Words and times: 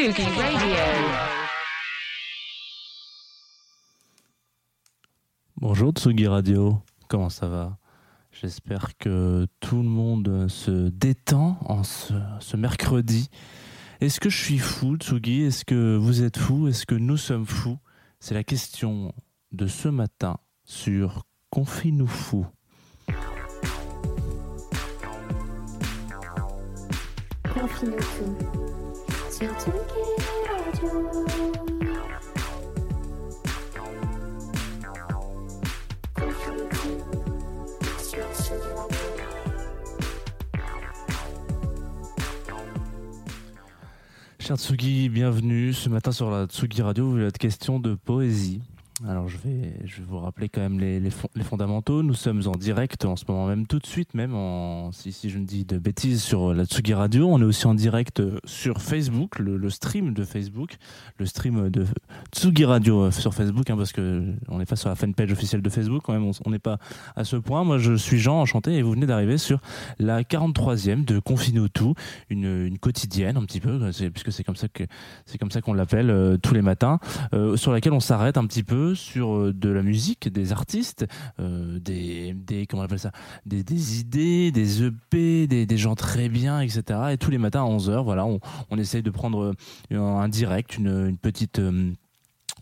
Sugi 0.00 0.22
Radio. 0.22 0.76
Bonjour 5.56 5.92
Tsugi 5.92 6.26
Radio, 6.26 6.78
comment 7.06 7.28
ça 7.28 7.48
va? 7.48 7.76
J'espère 8.32 8.96
que 8.96 9.46
tout 9.60 9.82
le 9.82 9.90
monde 9.90 10.48
se 10.48 10.88
détend 10.88 11.58
en 11.66 11.82
ce, 11.82 12.14
ce 12.40 12.56
mercredi. 12.56 13.28
Est-ce 14.00 14.20
que 14.20 14.30
je 14.30 14.42
suis 14.42 14.56
fou 14.56 14.96
Tsugi? 14.96 15.42
Est-ce 15.42 15.66
que 15.66 15.98
vous 15.98 16.22
êtes 16.22 16.38
fou? 16.38 16.66
Est-ce 16.68 16.86
que 16.86 16.94
nous 16.94 17.18
sommes 17.18 17.44
fous? 17.44 17.78
C'est 18.20 18.34
la 18.34 18.42
question 18.42 19.12
de 19.52 19.66
ce 19.66 19.88
matin 19.88 20.38
sur 20.64 21.24
Confie-nous 21.50 22.06
fou. 22.06 22.46
Confine 27.52 27.96
tout 27.96 28.69
Tsugi 44.60 45.08
bienvenue 45.08 45.72
ce 45.72 45.88
matin 45.88 46.12
sur 46.12 46.30
la 46.30 46.44
Tsugi 46.44 46.82
Radio. 46.82 47.08
Vous 47.10 47.20
êtes 47.20 47.38
question 47.38 47.80
de 47.80 47.94
poésie. 47.94 48.60
Alors 49.08 49.28
je 49.28 49.38
vais, 49.38 49.72
vous 50.06 50.18
rappeler 50.18 50.50
quand 50.50 50.60
même 50.60 50.78
les, 50.78 51.00
les, 51.00 51.08
fon- 51.08 51.30
les 51.34 51.42
fondamentaux. 51.42 52.02
Nous 52.02 52.12
sommes 52.12 52.42
en 52.46 52.56
direct 52.56 53.06
en 53.06 53.16
ce 53.16 53.24
moment 53.26 53.46
même, 53.46 53.66
tout 53.66 53.78
de 53.78 53.86
suite 53.86 54.12
même, 54.12 54.34
si, 54.92 55.10
si 55.12 55.30
je 55.30 55.38
ne 55.38 55.46
dis 55.46 55.64
de 55.64 55.78
bêtises, 55.78 56.22
sur 56.22 56.52
la 56.52 56.66
Tsugi 56.66 56.92
Radio. 56.92 57.26
On 57.30 57.40
est 57.40 57.44
aussi 57.44 57.66
en 57.66 57.74
direct 57.74 58.20
euh, 58.20 58.38
sur 58.44 58.82
Facebook, 58.82 59.38
le, 59.38 59.70
stream 59.70 60.12
de 60.12 60.22
Facebook, 60.22 60.76
le 61.16 61.24
stream 61.24 61.70
de 61.70 61.86
Tsugi 62.34 62.66
Radio 62.66 63.04
euh, 63.04 63.10
sur 63.10 63.32
Facebook, 63.32 63.70
hein, 63.70 63.76
parce 63.78 63.92
que 63.92 64.22
on 64.48 64.58
n'est 64.58 64.66
pas 64.66 64.76
sur 64.76 64.90
la 64.90 64.96
fanpage 64.96 65.32
officielle 65.32 65.62
de 65.62 65.70
Facebook 65.70 66.02
quand 66.04 66.12
même, 66.12 66.30
on 66.44 66.50
n'est 66.50 66.58
pas 66.58 66.76
à 67.16 67.24
ce 67.24 67.36
point. 67.36 67.64
Moi 67.64 67.78
je 67.78 67.94
suis 67.94 68.18
Jean, 68.18 68.38
enchanté, 68.42 68.74
et 68.74 68.82
vous 68.82 68.92
venez 68.92 69.06
d'arriver 69.06 69.38
sur 69.38 69.60
la 69.98 70.22
43e 70.22 71.06
de 71.06 71.18
Confino 71.20 71.68
Tout, 71.68 71.94
une, 72.28 72.76
quotidienne 72.78 73.38
un 73.38 73.44
petit 73.46 73.60
peu, 73.60 73.80
puisque 74.12 74.30
c'est 74.30 74.44
comme 74.44 74.56
ça 74.56 75.60
qu'on 75.62 75.72
l'appelle 75.72 76.10
euh, 76.10 76.36
tous 76.36 76.52
les 76.52 76.62
matins, 76.62 76.98
euh, 77.32 77.56
sur 77.56 77.72
laquelle 77.72 77.94
on 77.94 78.00
s'arrête 78.00 78.36
un 78.36 78.46
petit 78.46 78.62
peu 78.62 78.89
sur 78.94 79.36
euh, 79.36 79.52
de 79.52 79.68
la 79.68 79.82
musique, 79.82 80.28
des 80.28 80.52
artistes, 80.52 81.06
euh, 81.38 81.78
des, 81.78 82.34
des 82.34 82.66
comment 82.66 82.82
on 82.82 82.84
appelle 82.84 82.98
ça, 82.98 83.12
des, 83.46 83.62
des 83.62 84.00
idées, 84.00 84.50
des 84.52 84.82
EP, 84.84 85.46
des, 85.46 85.66
des 85.66 85.76
gens 85.76 85.94
très 85.94 86.28
bien, 86.28 86.60
etc. 86.60 87.00
Et 87.12 87.18
tous 87.18 87.30
les 87.30 87.38
matins 87.38 87.62
à 87.62 87.68
11h, 87.68 88.02
voilà, 88.04 88.26
on, 88.26 88.40
on 88.70 88.78
essaye 88.78 89.02
de 89.02 89.10
prendre 89.10 89.54
euh, 89.92 89.98
un 89.98 90.28
direct, 90.28 90.78
une, 90.78 91.08
une 91.08 91.18
petite 91.18 91.60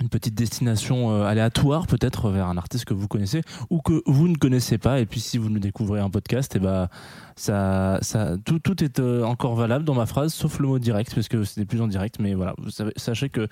une 0.01 0.09
petite 0.09 0.35
destination 0.35 1.25
aléatoire 1.25 1.89
peut-être 1.89 2.31
vers 2.31 2.47
un 2.47 2.57
artiste 2.57 2.85
que 2.85 2.95
vous 2.95 3.09
connaissez 3.09 3.43
ou 3.69 3.81
que 3.81 4.03
vous 4.07 4.29
ne 4.29 4.37
connaissez 4.37 4.79
pas 4.79 5.01
et 5.01 5.07
puis 5.07 5.19
si 5.19 5.39
vous 5.39 5.51
nous 5.51 5.59
découvrez 5.59 5.99
un 5.99 6.11
podcast 6.11 6.55
et 6.55 6.61
ben 6.61 6.89
ça 7.35 7.99
ça 8.03 8.37
tout, 8.45 8.61
tout 8.61 8.85
est 8.85 9.01
encore 9.01 9.57
valable 9.57 9.85
dans 9.85 9.95
ma 9.95 10.07
phrase 10.07 10.33
sauf 10.33 10.61
le 10.61 10.69
mot 10.69 10.79
direct 10.79 11.13
parce 11.15 11.27
que 11.27 11.43
c'était 11.43 11.65
plus 11.65 11.81
en 11.81 11.89
direct 11.89 12.21
mais 12.21 12.35
voilà 12.35 12.55
vous 12.59 12.71
savez 12.71 12.93
sachez 12.97 13.29
que 13.29 13.49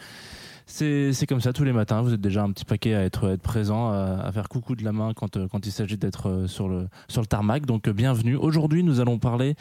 c'est 0.69 1.27
comme 1.29 1.41
ça 1.41 1.53
tous 1.53 1.63
les 1.63 1.73
matins. 1.73 2.03
Vous 2.03 2.13
êtes 2.13 2.21
déjà 2.21 2.43
un 2.43 2.51
petit 2.51 2.65
paquet 2.65 2.95
à 2.95 3.05
être, 3.05 3.37
présent, 3.37 3.91
à, 3.93 4.31
faire 4.33 4.49
coucou 4.49 4.75
de 4.75 4.85
la 4.85 4.93
main 4.93 5.13
quand, 5.15 5.37
euh, 5.37 5.47
quand 5.49 5.65
il 5.65 5.71
s'agit 5.71 5.97
d'être 5.97 6.29
euh, 6.29 6.47
sur 6.49 6.69
le, 6.69 6.89
sur 7.09 7.21
le 7.21 7.27
tarmac. 7.27 7.67
Donc 7.67 7.87
euh, 7.87 7.93
bienvenue. 7.93 8.35
Aujourd'hui, 8.35 8.83
nous 8.83 8.99
allons 9.01 9.19
parler 9.19 9.55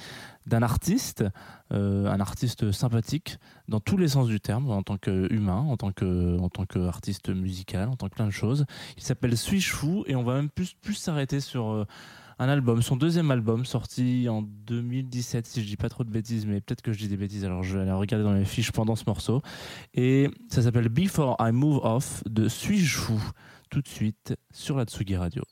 d'un 0.47 0.61
artiste, 0.61 1.23
un 1.71 2.19
artiste 2.19 2.71
sympathique 2.71 3.39
dans 3.67 3.79
tous 3.79 3.97
les 3.97 4.09
sens 4.09 4.27
du 4.27 4.39
terme, 4.39 4.69
en 4.69 4.83
tant 4.83 4.97
qu'humain, 4.97 5.57
en 5.57 5.75
tant 5.75 5.91
que 5.91 6.37
qu'artiste 6.71 7.29
musical, 7.29 7.89
en 7.89 7.95
tant 7.95 8.09
que 8.09 8.13
plein 8.13 8.27
de 8.27 8.31
choses. 8.31 8.65
Il 8.95 9.01
s'appelle 9.01 9.35
Suis-je 9.35 9.71
fou 9.71 10.03
et 10.05 10.15
on 10.15 10.23
va 10.23 10.35
même 10.35 10.49
plus 10.49 10.75
s'arrêter 10.93 11.39
sur 11.39 11.87
un 12.39 12.49
album, 12.49 12.81
son 12.81 12.95
deuxième 12.95 13.31
album 13.31 13.65
sorti 13.65 14.27
en 14.29 14.41
2017 14.41 15.45
si 15.45 15.61
je 15.61 15.67
dis 15.67 15.77
pas 15.77 15.89
trop 15.89 16.03
de 16.03 16.09
bêtises, 16.09 16.45
mais 16.45 16.61
peut-être 16.61 16.81
que 16.81 16.91
je 16.91 16.99
dis 16.99 17.07
des 17.07 17.17
bêtises. 17.17 17.45
Alors 17.45 17.63
je 17.63 17.77
vais 17.77 17.83
aller 17.83 17.91
regarder 17.91 18.23
dans 18.23 18.33
mes 18.33 18.45
fiches 18.45 18.71
pendant 18.71 18.95
ce 18.95 19.03
morceau. 19.07 19.41
Et 19.93 20.29
ça 20.49 20.61
s'appelle 20.61 20.89
Before 20.89 21.37
I 21.39 21.51
Move 21.51 21.79
Off 21.83 22.23
de 22.29 22.47
Suis-je 22.47 22.97
fou 22.97 23.21
tout 23.69 23.81
de 23.81 23.87
suite 23.87 24.35
sur 24.51 24.77
la 24.77 24.85
Tsugi 24.85 25.15
Radio. 25.15 25.43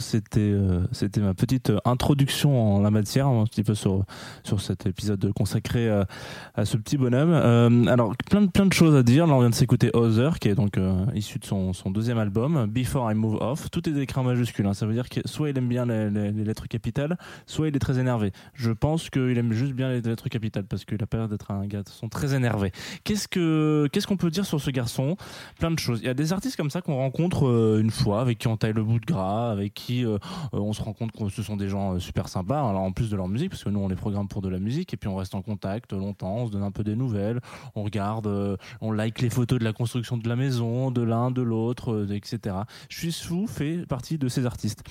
C'était 0.00 0.49
c'était 0.92 1.20
ma 1.20 1.34
petite 1.34 1.70
euh, 1.70 1.78
introduction 1.84 2.76
en 2.76 2.80
la 2.80 2.90
matière, 2.90 3.26
un 3.26 3.44
petit 3.44 3.62
peu 3.62 3.74
sur, 3.74 4.04
sur 4.44 4.60
cet 4.60 4.86
épisode 4.86 5.32
consacré 5.34 5.88
à, 5.88 6.06
à 6.54 6.64
ce 6.64 6.76
petit 6.76 6.96
bonhomme. 6.96 7.32
Euh, 7.32 7.86
alors, 7.86 8.14
plein 8.28 8.42
de, 8.42 8.46
plein 8.48 8.66
de 8.66 8.72
choses 8.72 8.94
à 8.94 9.02
dire. 9.02 9.26
Là, 9.26 9.34
on 9.34 9.40
vient 9.40 9.50
de 9.50 9.54
s'écouter 9.54 9.90
Other, 9.94 10.38
qui 10.38 10.48
est 10.48 10.54
donc 10.54 10.78
euh, 10.78 11.04
issu 11.14 11.38
de 11.38 11.44
son, 11.44 11.72
son 11.72 11.90
deuxième 11.90 12.18
album, 12.18 12.66
Before 12.66 13.10
I 13.10 13.14
Move 13.14 13.38
Off. 13.40 13.70
Tout 13.70 13.88
est 13.88 13.96
écrit 13.96 14.20
en 14.20 14.24
majuscule. 14.24 14.66
hein. 14.66 14.74
Ça 14.74 14.86
veut 14.86 14.94
dire 14.94 15.08
que 15.08 15.20
soit 15.24 15.50
il 15.50 15.58
aime 15.58 15.68
bien 15.68 15.86
les, 15.86 16.30
lettres 16.32 16.66
capitales, 16.68 17.16
soit 17.46 17.68
il 17.68 17.76
est 17.76 17.80
très 17.80 17.98
énervé. 17.98 18.32
Je 18.54 18.70
pense 18.70 19.10
qu'il 19.10 19.36
aime 19.36 19.52
juste 19.52 19.72
bien 19.72 19.90
les 19.90 20.00
lettres 20.00 20.28
capitales, 20.28 20.64
parce 20.64 20.84
qu'il 20.84 21.02
a 21.02 21.06
peur 21.06 21.28
d'être 21.28 21.50
un 21.50 21.66
garçon 21.66 22.08
très 22.08 22.34
énervé. 22.34 22.72
Qu'est-ce 23.04 23.28
que 23.28 23.88
qu'est-ce 23.92 24.06
qu'on 24.06 24.16
peut 24.16 24.30
dire 24.30 24.46
sur 24.46 24.60
ce 24.60 24.70
garçon? 24.70 25.16
Plein 25.58 25.70
de 25.70 25.78
choses. 25.78 26.00
Il 26.02 26.06
y 26.06 26.10
a 26.10 26.14
des 26.14 26.32
artistes 26.32 26.56
comme 26.56 26.70
ça 26.70 26.80
qu'on 26.80 26.96
rencontre 26.96 27.46
euh, 27.46 27.80
une 27.80 27.90
fois, 27.90 28.20
avec 28.20 28.38
qui 28.38 28.48
on 28.48 28.56
taille 28.56 28.72
le 28.72 28.82
bout 28.84 28.98
de 28.98 29.06
gras, 29.06 29.50
avec 29.50 29.74
qui 29.74 30.04
euh, 30.04 30.18
euh, 30.54 30.58
on 30.58 30.72
se 30.80 30.84
rend 30.84 30.92
compte 30.92 31.12
que 31.12 31.28
ce 31.28 31.42
sont 31.42 31.56
des 31.56 31.68
gens 31.68 31.94
euh, 31.94 31.98
super 31.98 32.28
sympas, 32.28 32.58
alors 32.68 32.82
en 32.82 32.92
plus 32.92 33.10
de 33.10 33.16
leur 33.16 33.28
musique, 33.28 33.50
parce 33.50 33.62
que 33.62 33.70
nous 33.70 33.80
on 33.80 33.88
les 33.88 33.96
programme 33.96 34.28
pour 34.28 34.42
de 34.42 34.48
la 34.48 34.58
musique, 34.58 34.92
et 34.94 34.96
puis 34.96 35.08
on 35.08 35.16
reste 35.16 35.34
en 35.34 35.42
contact 35.42 35.92
longtemps, 35.92 36.36
on 36.36 36.46
se 36.46 36.52
donne 36.52 36.62
un 36.62 36.70
peu 36.70 36.82
des 36.82 36.96
nouvelles, 36.96 37.40
on 37.74 37.82
regarde, 37.82 38.26
euh, 38.26 38.56
on 38.80 38.90
like 38.90 39.20
les 39.20 39.30
photos 39.30 39.58
de 39.58 39.64
la 39.64 39.72
construction 39.72 40.16
de 40.16 40.28
la 40.28 40.36
maison, 40.36 40.90
de 40.90 41.02
l'un, 41.02 41.30
de 41.30 41.42
l'autre, 41.42 41.92
euh, 41.92 42.14
etc. 42.14 42.56
Je 42.88 42.98
suis 42.98 43.12
sous 43.12 43.46
fait 43.46 43.86
partie 43.86 44.18
de 44.18 44.28
ces 44.28 44.46
artistes 44.46 44.82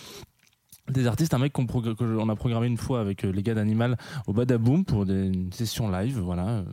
des 0.89 1.06
artistes, 1.06 1.36
un 1.36 1.38
mec 1.38 1.53
qu'on 1.53 2.30
a 2.30 2.35
programmé 2.35 2.65
une 2.65 2.77
fois 2.77 3.00
avec 3.00 3.21
les 3.21 3.44
gars 3.44 3.53
d'Animal 3.53 3.95
au 4.25 4.33
Badaboom 4.33 4.85
pour 4.85 5.03
une 5.03 5.53
session 5.53 5.88
live, 5.92 6.18
voilà. 6.18 6.63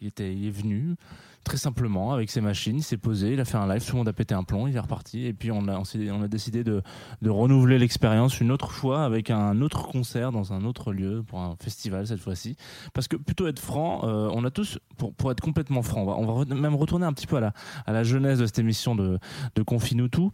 Il 0.00 0.08
était, 0.08 0.34
il 0.34 0.48
est 0.48 0.50
venu 0.50 0.96
très 1.44 1.56
simplement 1.56 2.12
avec 2.12 2.30
ses 2.30 2.40
machines, 2.40 2.78
il 2.78 2.82
s'est 2.82 2.96
posé, 2.96 3.34
il 3.34 3.40
a 3.40 3.44
fait 3.44 3.56
un 3.56 3.68
live, 3.68 3.84
tout 3.84 3.92
le 3.92 3.98
monde 3.98 4.08
a 4.08 4.12
pété 4.12 4.34
un 4.34 4.44
plomb, 4.44 4.66
il 4.66 4.76
est 4.76 4.80
reparti 4.80 5.26
et 5.26 5.32
puis 5.32 5.50
on 5.52 5.68
a, 5.68 5.78
on, 5.78 6.22
a 6.22 6.28
décidé 6.28 6.64
de, 6.64 6.82
de 7.22 7.30
renouveler 7.30 7.78
l'expérience 7.78 8.40
une 8.40 8.50
autre 8.50 8.70
fois 8.70 9.04
avec 9.04 9.30
un 9.30 9.60
autre 9.60 9.88
concert 9.88 10.32
dans 10.32 10.52
un 10.52 10.64
autre 10.64 10.92
lieu 10.92 11.22
pour 11.22 11.40
un 11.40 11.56
festival 11.60 12.06
cette 12.06 12.20
fois-ci. 12.20 12.56
Parce 12.92 13.08
que 13.08 13.16
plutôt 13.16 13.46
être 13.46 13.60
franc, 13.60 14.00
euh, 14.04 14.30
on 14.32 14.44
a 14.44 14.50
tous, 14.50 14.78
pour, 14.96 15.14
pour 15.14 15.30
être 15.30 15.40
complètement 15.40 15.82
franc, 15.82 16.02
on 16.02 16.06
va, 16.06 16.12
on 16.14 16.44
va 16.44 16.54
même 16.54 16.74
retourner 16.74 17.06
un 17.06 17.12
petit 17.12 17.26
peu 17.26 17.36
à 17.36 17.40
la, 17.40 17.52
à 17.86 17.92
la 17.92 18.04
jeunesse 18.04 18.38
de 18.38 18.46
cette 18.46 18.58
émission 18.58 18.94
de, 18.94 19.18
de 19.54 19.62
Confine-nous 19.62 20.08
tout. 20.08 20.30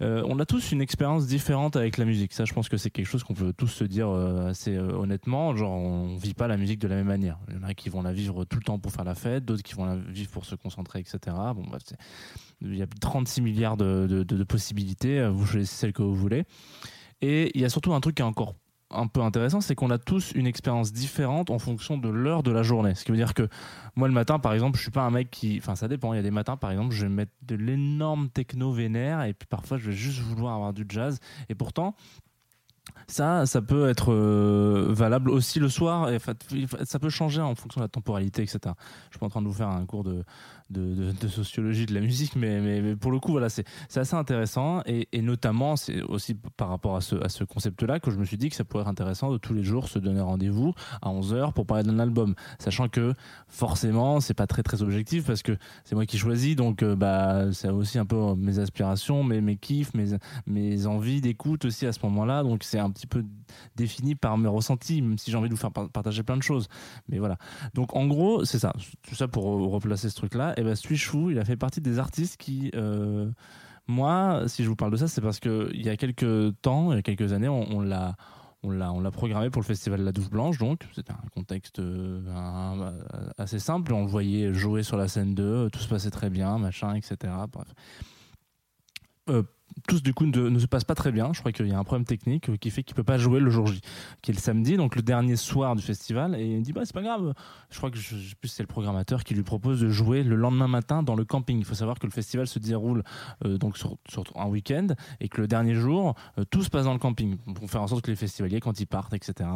Euh, 0.00 0.22
on 0.26 0.38
a 0.38 0.46
tous 0.46 0.72
une 0.72 0.80
expérience 0.80 1.26
différente 1.26 1.76
avec 1.76 1.98
la 1.98 2.04
musique. 2.04 2.32
Ça, 2.32 2.44
je 2.44 2.52
pense 2.52 2.68
que 2.68 2.76
c'est 2.76 2.90
quelque 2.90 3.06
chose 3.06 3.24
qu'on 3.24 3.34
peut 3.34 3.52
tous 3.52 3.68
se 3.68 3.84
dire 3.84 4.08
euh, 4.08 4.48
assez 4.48 4.76
euh, 4.76 4.92
honnêtement. 4.92 5.54
Genre, 5.54 5.72
on 5.72 6.16
vit 6.16 6.34
pas 6.34 6.48
la 6.48 6.56
musique 6.56 6.80
de 6.80 6.88
la 6.88 6.96
même 6.96 7.06
manière. 7.06 7.38
Il 7.48 7.54
y 7.54 7.58
en 7.58 7.62
a 7.62 7.74
qui 7.74 7.88
vont 7.88 8.02
la 8.02 8.12
vivre 8.12 8.44
tout 8.44 8.58
le 8.58 8.64
temps 8.64 8.78
pour 8.78 8.92
faire 8.92 9.04
la 9.04 9.14
fête, 9.14 9.44
d'autres 9.44 9.62
qui 9.62 9.74
vont 9.74 9.84
la 9.84 9.96
vivre 9.96 10.30
pour 10.30 10.44
se 10.44 10.53
concentrer, 10.56 11.00
etc. 11.00 11.18
Bon, 11.54 11.64
c'est- 11.84 11.96
il 12.60 12.76
y 12.76 12.82
a 12.82 12.86
36 13.00 13.40
milliards 13.42 13.76
de, 13.76 14.06
de- 14.08 14.22
de- 14.22 14.36
de 14.36 14.44
possibilités. 14.44 15.20
Euh, 15.20 15.30
Vous 15.30 15.46
choisissez 15.46 15.74
celle 15.76 15.92
que 15.92 16.02
vous 16.02 16.14
voulez. 16.14 16.44
Et 17.20 17.50
il 17.54 17.60
y 17.60 17.64
a 17.64 17.68
surtout 17.68 17.92
un 17.94 18.00
truc 18.00 18.16
qui 18.16 18.22
est 18.22 18.24
encore 18.24 18.54
un 18.90 19.06
peu 19.08 19.22
intéressant, 19.22 19.60
c'est 19.60 19.74
qu'on 19.74 19.90
a 19.90 19.98
tous 19.98 20.30
une 20.32 20.46
expérience 20.46 20.92
différente 20.92 21.50
en 21.50 21.58
fonction 21.58 21.98
de 21.98 22.08
l'heure 22.08 22.42
de 22.44 22.52
la 22.52 22.62
journée. 22.62 22.94
Ce 22.94 23.04
qui 23.04 23.10
veut 23.10 23.16
dire 23.16 23.34
que 23.34 23.48
moi, 23.96 24.06
le 24.06 24.14
matin, 24.14 24.38
par 24.38 24.52
exemple, 24.52 24.76
je 24.76 24.82
suis 24.82 24.90
pas 24.92 25.02
un 25.02 25.10
mec 25.10 25.30
qui. 25.32 25.56
Enfin, 25.58 25.74
ça 25.74 25.88
dépend. 25.88 26.12
Il 26.12 26.16
y 26.16 26.20
a 26.20 26.22
des 26.22 26.30
matins, 26.30 26.56
par 26.56 26.70
exemple, 26.70 26.94
je 26.94 27.02
vais 27.02 27.08
mettre 27.12 27.32
de 27.42 27.56
l'énorme 27.56 28.28
techno 28.28 28.72
vénère 28.72 29.22
et 29.24 29.34
puis 29.34 29.46
parfois, 29.48 29.78
je 29.78 29.86
vais 29.90 29.96
juste 29.96 30.20
vouloir 30.20 30.54
avoir 30.54 30.72
du 30.72 30.84
jazz. 30.88 31.18
Et 31.48 31.54
pourtant, 31.56 31.96
ça, 33.06 33.46
ça 33.46 33.60
peut 33.60 33.88
être 33.88 34.12
euh, 34.12 34.86
valable 34.90 35.30
aussi 35.30 35.60
le 35.60 35.68
soir. 35.68 36.10
Et, 36.10 36.18
ça 36.84 36.98
peut 36.98 37.10
changer 37.10 37.40
en 37.40 37.54
fonction 37.54 37.80
de 37.80 37.84
la 37.84 37.88
temporalité, 37.88 38.42
etc. 38.42 38.58
Je 38.64 39.10
suis 39.10 39.18
pas 39.18 39.26
en 39.26 39.30
train 39.30 39.42
de 39.42 39.46
vous 39.46 39.52
faire 39.52 39.68
un 39.68 39.84
cours 39.84 40.04
de, 40.04 40.24
de, 40.70 41.28
sociologie 41.28 41.86
de 41.86 41.94
la 41.94 42.00
musique, 42.00 42.36
mais, 42.36 42.60
mais, 42.60 42.96
pour 42.96 43.10
le 43.10 43.18
coup, 43.18 43.32
voilà, 43.32 43.48
c'est 43.48 43.64
assez 43.94 44.14
intéressant. 44.14 44.82
Et, 44.86 45.06
notamment, 45.22 45.76
c'est 45.76 46.02
aussi 46.02 46.34
par 46.56 46.68
rapport 46.68 46.96
à 46.96 47.00
ce, 47.00 47.16
à 47.16 47.28
ce 47.28 47.44
concept-là 47.44 48.00
que 48.00 48.10
je 48.10 48.16
me 48.16 48.24
suis 48.24 48.36
dit 48.36 48.50
que 48.50 48.56
ça 48.56 48.64
pourrait 48.64 48.82
être 48.82 48.88
intéressant 48.88 49.30
de 49.30 49.38
tous 49.38 49.54
les 49.54 49.62
jours 49.62 49.88
se 49.88 49.98
donner 49.98 50.20
rendez-vous 50.20 50.74
à 51.02 51.08
11h 51.10 51.52
pour 51.52 51.66
parler 51.66 51.84
d'un 51.84 51.98
album. 51.98 52.34
Sachant 52.58 52.88
que 52.88 53.14
forcément, 53.48 54.20
c'est 54.20 54.34
pas 54.34 54.46
très 54.46 54.62
très 54.62 54.82
objectif 54.82 55.26
parce 55.26 55.42
que 55.42 55.56
c'est 55.84 55.94
moi 55.94 56.06
qui 56.06 56.18
choisis, 56.18 56.56
donc 56.56 56.82
euh, 56.82 56.96
bah, 56.96 57.52
c'est 57.52 57.68
aussi 57.68 57.98
un 57.98 58.06
peu 58.06 58.34
mes 58.34 58.58
aspirations, 58.58 59.24
mes, 59.24 59.40
mes 59.40 59.56
kiffs, 59.56 59.94
mes, 59.94 60.16
mes 60.46 60.86
envies 60.86 61.20
d'écoute 61.20 61.64
aussi 61.64 61.86
à 61.86 61.92
ce 61.92 62.00
moment-là. 62.04 62.42
Donc 62.42 62.64
c'est 62.64 62.78
un 62.78 62.90
petit 62.90 63.06
peu 63.06 63.24
défini 63.76 64.14
par 64.14 64.36
mes 64.38 64.48
ressentis, 64.48 65.02
même 65.02 65.18
si 65.18 65.30
j'ai 65.30 65.36
envie 65.36 65.48
de 65.48 65.54
vous 65.54 65.60
faire 65.60 65.72
par- 65.72 65.88
partager 65.88 66.22
plein 66.22 66.36
de 66.36 66.42
choses. 66.42 66.68
Mais 67.08 67.18
voilà. 67.18 67.38
Donc 67.74 67.94
en 67.94 68.06
gros, 68.06 68.44
c'est 68.44 68.58
ça. 68.58 68.72
Tout 69.08 69.14
ça 69.14 69.28
pour 69.28 69.48
euh, 69.48 69.66
replacer 69.66 70.10
ce 70.10 70.16
truc-là. 70.16 70.53
Et 70.56 70.62
ben, 70.62 70.74
Suichou, 70.74 71.30
il 71.30 71.38
a 71.38 71.44
fait 71.44 71.56
partie 71.56 71.80
des 71.80 71.98
artistes 71.98 72.36
qui. 72.36 72.70
euh, 72.74 73.30
moi, 73.86 74.44
si 74.46 74.64
je 74.64 74.68
vous 74.68 74.76
parle 74.76 74.92
de 74.92 74.96
ça, 74.96 75.08
c'est 75.08 75.20
parce 75.20 75.40
que 75.40 75.70
il 75.74 75.84
y 75.84 75.90
a 75.90 75.96
quelques 75.96 76.60
temps, 76.62 76.92
il 76.92 76.96
y 76.96 76.98
a 76.98 77.02
quelques 77.02 77.32
années, 77.32 77.48
on, 77.48 77.80
l'a. 77.80 78.16
On 78.66 78.70
l'a, 78.70 79.10
programmé 79.10 79.50
pour 79.50 79.60
le 79.60 79.66
festival 79.66 80.00
de 80.00 80.04
la 80.06 80.12
Douve 80.12 80.30
Blanche, 80.30 80.56
donc 80.56 80.88
c'était 80.94 81.12
un 81.12 81.28
contexte 81.34 81.80
euh, 81.80 82.22
un- 82.34 82.94
assez 83.36 83.58
simple. 83.58 83.92
On 83.92 84.04
le 84.04 84.10
voyait 84.10 84.54
jouer 84.54 84.82
sur 84.82 84.96
la 84.96 85.06
scène 85.06 85.34
2, 85.34 85.68
tout 85.68 85.80
se 85.80 85.88
passait 85.88 86.10
très 86.10 86.30
bien, 86.30 86.56
machin, 86.56 86.94
etc. 86.94 87.30
Bref. 87.52 87.68
Euh, 89.28 89.42
tous 89.86 90.02
du 90.02 90.14
coup 90.14 90.26
ne, 90.26 90.48
ne 90.48 90.58
se 90.58 90.66
passe 90.66 90.84
pas 90.84 90.94
très 90.94 91.12
bien. 91.12 91.32
Je 91.32 91.40
crois 91.40 91.52
qu'il 91.52 91.68
y 91.68 91.72
a 91.72 91.78
un 91.78 91.84
problème 91.84 92.06
technique 92.06 92.58
qui 92.58 92.70
fait 92.70 92.82
qu'il 92.82 92.94
peut 92.94 93.04
pas 93.04 93.18
jouer 93.18 93.40
le 93.40 93.50
jour 93.50 93.66
J, 93.66 93.80
qui 94.22 94.30
est 94.30 94.34
le 94.34 94.40
samedi, 94.40 94.76
donc 94.76 94.96
le 94.96 95.02
dernier 95.02 95.36
soir 95.36 95.76
du 95.76 95.82
festival. 95.82 96.34
Et 96.36 96.46
il 96.46 96.62
dit 96.62 96.72
bah 96.72 96.82
c'est 96.84 96.94
pas 96.94 97.02
grave. 97.02 97.34
Je 97.70 97.78
crois 97.78 97.90
que 97.90 97.98
je, 97.98 98.34
plus 98.36 98.48
c'est 98.48 98.62
le 98.62 98.66
programmateur 98.66 99.24
qui 99.24 99.34
lui 99.34 99.42
propose 99.42 99.80
de 99.80 99.88
jouer 99.88 100.22
le 100.22 100.36
lendemain 100.36 100.68
matin 100.68 101.02
dans 101.02 101.16
le 101.16 101.24
camping. 101.24 101.58
Il 101.58 101.64
faut 101.64 101.74
savoir 101.74 101.98
que 101.98 102.06
le 102.06 102.12
festival 102.12 102.46
se 102.46 102.58
déroule 102.58 103.02
euh, 103.44 103.58
donc 103.58 103.76
sur, 103.76 103.96
un 104.36 104.46
week-end 104.46 104.88
et 105.20 105.28
que 105.28 105.40
le 105.40 105.46
dernier 105.46 105.74
jour 105.74 106.14
euh, 106.38 106.44
tout 106.50 106.62
se 106.62 106.70
passe 106.70 106.84
dans 106.84 106.92
le 106.92 106.98
camping 106.98 107.36
pour 107.54 107.70
faire 107.70 107.82
en 107.82 107.86
sorte 107.86 108.04
que 108.04 108.10
les 108.10 108.16
festivaliers 108.16 108.60
quand 108.60 108.80
ils 108.80 108.86
partent 108.86 109.12
etc. 109.12 109.48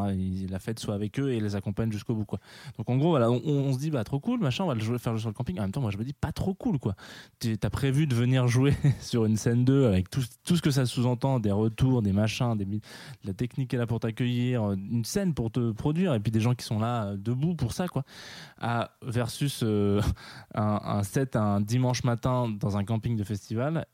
la 0.48 0.58
fête 0.58 0.78
soit 0.78 0.94
avec 0.94 1.18
eux 1.18 1.32
et 1.32 1.40
les 1.40 1.56
accompagne 1.56 1.90
jusqu'au 1.90 2.14
bout 2.14 2.24
quoi. 2.24 2.38
Donc 2.76 2.88
en 2.90 2.96
gros 2.96 3.10
voilà 3.10 3.30
on, 3.30 3.72
se 3.72 3.78
dit 3.78 3.90
bah 3.90 4.04
trop 4.04 4.20
cool 4.20 4.40
machin 4.40 4.64
on 4.64 4.68
va 4.68 4.74
le 4.74 4.80
jouer 4.80 4.98
faire 4.98 5.12
le 5.12 5.18
sur 5.18 5.28
le 5.28 5.34
camping. 5.34 5.58
En 5.58 5.62
même 5.62 5.72
temps 5.72 5.80
moi 5.80 5.90
je 5.90 5.98
me 5.98 6.04
dis 6.04 6.12
pas 6.12 6.32
trop 6.32 6.54
cool 6.54 6.78
quoi. 6.78 6.94
Tu 7.40 7.56
as 7.62 7.70
prévu 7.70 8.06
de 8.06 8.14
venir 8.14 8.46
jouer 8.46 8.74
sur 9.00 9.24
une 9.24 9.36
scène 9.36 9.64
2 9.64 9.86
avec 9.86 9.97
tout, 10.02 10.22
tout 10.44 10.56
ce 10.56 10.62
que 10.62 10.70
ça 10.70 10.86
sous-entend, 10.86 11.40
des 11.40 11.50
retours, 11.50 12.02
des 12.02 12.12
machins, 12.12 12.56
la 13.24 13.32
technique 13.32 13.74
est 13.74 13.76
là 13.76 13.86
pour 13.86 14.00
t'accueillir, 14.00 14.62
euh, 14.62 14.76
une 14.76 15.04
scène 15.04 15.34
pour 15.34 15.50
te 15.50 15.72
produire, 15.72 16.14
et 16.14 16.20
puis 16.20 16.30
des 16.30 16.40
gens 16.40 16.54
qui 16.54 16.64
sont 16.64 16.78
là 16.78 17.06
euh, 17.06 17.16
debout 17.16 17.54
pour 17.54 17.72
ça, 17.72 17.88
quoi. 17.88 18.04
À, 18.60 18.90
versus 19.02 19.60
euh, 19.62 20.00
un, 20.54 20.80
un 20.82 21.02
set 21.02 21.36
un 21.36 21.60
dimanche 21.60 22.04
matin 22.04 22.48
dans 22.48 22.76
un 22.76 22.84
camping 22.84 23.16
de 23.16 23.24
festival, 23.24 23.86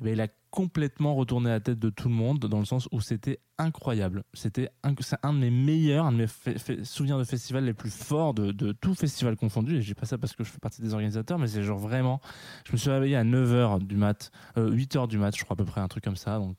eh 0.00 0.04
ben, 0.04 0.12
il 0.12 0.20
a 0.20 0.28
complètement 0.50 1.16
retourné 1.16 1.50
la 1.50 1.58
tête 1.58 1.80
de 1.80 1.90
tout 1.90 2.08
le 2.08 2.14
monde 2.14 2.38
dans 2.38 2.60
le 2.60 2.64
sens 2.64 2.88
où 2.92 3.00
c'était 3.00 3.40
incroyable. 3.58 4.22
C'était 4.34 4.70
un, 4.84 4.94
c'est 5.00 5.16
un 5.24 5.32
de 5.32 5.38
mes 5.38 5.50
meilleurs, 5.50 6.06
un 6.06 6.12
de 6.12 6.16
mes 6.16 6.84
souvenirs 6.84 7.18
de 7.18 7.24
festival 7.24 7.64
les 7.64 7.74
plus 7.74 7.90
forts 7.90 8.34
de, 8.34 8.52
de 8.52 8.70
tout 8.72 8.94
festival 8.94 9.36
confondu. 9.36 9.76
Et 9.76 9.80
dis 9.80 9.94
pas 9.94 10.06
ça 10.06 10.16
parce 10.16 10.32
que 10.34 10.44
je 10.44 10.50
fais 10.50 10.60
partie 10.60 10.80
des 10.80 10.94
organisateurs, 10.94 11.38
mais 11.38 11.48
c'est 11.48 11.62
genre 11.62 11.78
vraiment. 11.78 12.20
Je 12.66 12.72
me 12.72 12.76
suis 12.76 12.90
réveillé 12.90 13.16
à 13.16 13.24
9h 13.24 13.84
du 13.84 13.96
mat, 13.96 14.30
euh, 14.56 14.70
8h 14.70 15.08
du 15.08 15.18
mat, 15.18 15.36
je 15.36 15.42
crois 15.42 15.54
à 15.54 15.56
peu 15.56 15.64
près, 15.64 15.80
un 15.80 15.88
truc 15.88 16.04
comme 16.04 16.16
ça. 16.16 16.38
Donc 16.38 16.56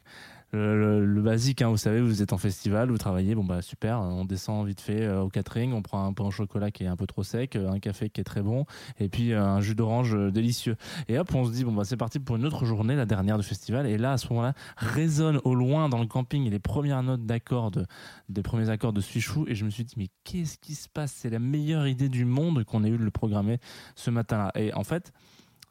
le, 0.56 1.22
basique, 1.22 1.62
hein, 1.62 1.70
vous 1.70 1.78
savez, 1.78 2.02
vous 2.02 2.22
êtes 2.22 2.34
en 2.34 2.38
festival, 2.38 2.90
vous 2.90 2.98
travaillez, 2.98 3.36
bon 3.36 3.44
bah 3.44 3.62
super, 3.62 4.00
on 4.00 4.26
descend 4.26 4.66
vite 4.68 4.82
fait 4.82 5.04
euh, 5.04 5.22
au 5.22 5.30
catering, 5.30 5.74
on 5.74 5.82
prend 5.82 6.06
un 6.06 6.14
pain 6.14 6.24
au 6.24 6.32
chocolat 6.32 6.72
qui 6.72 6.84
est 6.84 6.88
un 6.88 6.96
peu 6.96 7.08
trop 7.08 7.24
sec, 7.24 7.56
euh, 7.56 7.70
un 7.70 7.80
café 7.80 8.10
qui 8.10 8.22
est 8.22 8.26
très 8.26 8.42
bon, 8.42 8.66
et 9.00 9.10
puis 9.10 9.34
euh, 9.34 9.44
un 9.44 9.62
jus 9.62 9.76
d'orange 9.76 10.16
euh, 10.16 10.32
délicieux. 10.32 10.76
Et 11.08 11.18
hop, 11.18 11.34
on 11.34 11.46
se 11.46 11.52
dit, 11.52 11.64
bon 11.64 11.74
bah 11.74 11.84
c'est 11.86 11.98
parti 11.98 12.20
pour 12.20 12.36
une 12.36 12.46
autre 12.46 12.66
journée, 12.66 12.96
la 12.96 13.06
dernière 13.06 13.38
du 13.38 13.44
festival, 13.44 13.86
et 13.88 13.98
là, 13.98 14.14
à 14.14 14.18
ce 14.18 14.28
moment-là, 14.30 14.54
résonne 14.78 15.40
au 15.44 15.56
loin 15.56 15.90
dans 15.90 16.00
le 16.00 16.08
camping 16.08 16.50
les 16.50 16.60
premières 16.60 17.04
notes 17.04 17.26
d'accords, 17.26 17.72
de- 17.72 17.86
des 18.30 18.42
premiers 18.42 18.70
accords 18.70 18.94
de 18.94 19.02
Suichou, 19.02 19.46
et 19.48 19.56
je 19.56 19.66
me 19.66 19.70
suis 19.70 19.84
dit, 19.84 19.96
mais 19.98 20.10
qu'est-ce 20.24 20.58
qui 20.58 20.76
se 20.76 20.90
passe? 20.90 21.12
C'est 21.12 21.30
la 21.30 21.40
meilleure 21.40 21.88
idée 21.88 22.10
du 22.10 22.26
monde 22.26 22.64
qu'on 22.64 22.84
ait 22.84 22.90
eu 22.90 22.98
de 22.98 23.04
le 23.04 23.12
programmer 23.12 23.60
ce 23.96 24.10
matin-là. 24.10 24.52
Et 24.56 24.74
en 24.74 24.84
fait, 24.84 25.12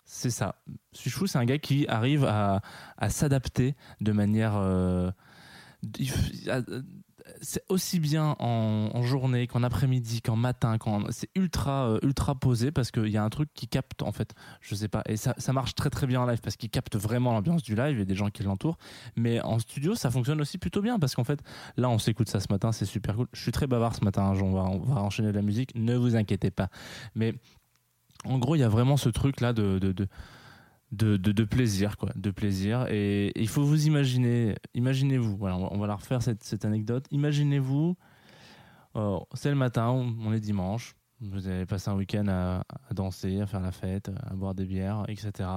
c'est 0.04 0.30
ça. 0.30 0.56
Suichou, 0.92 1.26
c'est 1.26 1.38
un 1.38 1.44
gars 1.44 1.58
qui 1.58 1.87
arrive 1.88 2.25
à, 2.25 2.61
s'adapter 3.08 3.75
de 4.00 4.12
manière. 4.12 4.56
euh, 4.56 5.11
à- 6.49 6.61
c'est 7.40 7.62
aussi 7.68 8.00
bien 8.00 8.37
en, 8.38 9.02
journée 9.02 9.46
qu'en 9.46 9.62
après-midi, 9.62 10.20
qu'en 10.23 10.37
matin, 10.37 10.76
c'est 11.11 11.28
ultra 11.34 11.88
euh, 11.88 11.99
ultra 12.02 12.34
posé 12.34 12.70
parce 12.70 12.90
qu'il 12.90 13.08
y 13.08 13.16
a 13.16 13.25
un 13.25 13.30
truc 13.30 13.49
qui 13.54 13.66
capte 13.66 14.02
en 14.02 14.12
fait, 14.12 14.34
je 14.61 14.75
sais 14.75 14.88
pas, 14.88 15.02
et 15.06 15.16
ça, 15.16 15.34
ça 15.38 15.52
marche 15.52 15.75
très 15.75 15.90
très 15.90 16.06
bien 16.06 16.20
en 16.20 16.26
live 16.26 16.40
parce 16.42 16.56
qu'il 16.56 16.70
capte 16.70 16.96
vraiment 16.96 17.32
l'ambiance 17.32 17.62
du 17.62 17.75
live 17.75 17.99
et 18.00 18.04
des 18.04 18.14
gens 18.14 18.30
qui 18.30 18.42
l'entourent. 18.42 18.78
Mais 19.16 19.40
en 19.40 19.58
studio, 19.58 19.94
ça 19.94 20.11
fonctionne 20.11 20.40
aussi 20.40 20.58
plutôt 20.58 20.82
bien 20.82 20.99
parce 20.99 21.14
qu'en 21.14 21.25
fait, 21.25 21.40
là, 21.76 21.88
on 21.88 21.99
s'écoute 21.99 22.28
ça 22.28 22.40
ce 22.40 22.49
matin, 22.50 22.73
c'est 22.73 22.87
super 22.87 23.16
cool. 23.16 23.26
Je 23.32 23.40
suis 23.40 23.52
très 23.52 23.66
bavard 23.66 23.94
ce 23.94 24.04
matin, 24.04 24.23
hein, 24.25 24.38
on 24.42 24.52
va 24.52 24.62
on 24.62 24.78
va 24.80 25.00
enchaîner 25.00 25.30
de 25.30 25.37
la 25.37 25.42
musique, 25.42 25.75
ne 25.75 25.96
vous 25.96 26.16
inquiétez 26.16 26.50
pas. 26.50 26.68
Mais 27.14 27.34
en 28.24 28.38
gros, 28.38 28.56
il 28.56 28.60
y 28.60 28.64
a 28.64 28.68
vraiment 28.68 28.96
ce 28.96 29.08
truc 29.08 29.40
là 29.40 29.52
de, 29.52 29.78
plaisir, 31.44 31.96
quoi, 31.96 32.10
de 32.16 32.30
plaisir. 32.30 32.86
Et 32.90 33.32
il 33.40 33.48
faut 33.48 33.62
vous 33.62 33.86
imaginer, 33.86 34.56
imaginez-vous, 34.74 35.36
voilà, 35.36 35.56
on 35.56 35.78
va, 35.78 35.86
la 35.86 35.96
refaire 35.96 36.22
cette, 36.22 36.64
anecdote. 36.64 37.06
Imaginez-vous, 37.10 37.96
euh, 38.96 39.18
c'est 39.34 39.50
le 39.50 39.56
matin, 39.56 39.88
on, 39.90 40.14
on 40.24 40.32
est 40.32 40.40
dimanche, 40.40 40.94
vous 41.20 41.48
avez 41.48 41.66
passé 41.66 41.90
un 41.90 41.94
week-end 41.94 42.26
à, 42.28 42.64
à 42.90 42.94
danser, 42.94 43.40
à 43.40 43.46
faire 43.46 43.60
la 43.60 43.72
fête, 43.72 44.10
à 44.26 44.34
boire 44.34 44.54
des 44.54 44.64
bières, 44.64 45.04
etc. 45.08 45.48